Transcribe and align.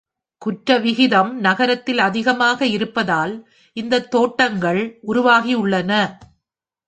குற்ற 0.41 0.77
விகிதம் 0.77 1.39
நகரத்தில் 1.39 1.99
அதிகமாக 1.99 2.65
இருப்பதால், 2.65 3.33
இந்தத் 3.77 4.11
தோட்டங்கள் 4.11 4.81
உருவாகியுள்ளன. 5.07 5.91